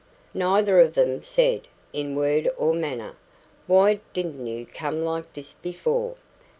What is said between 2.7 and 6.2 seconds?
manner, "Why didn't you come like this before?"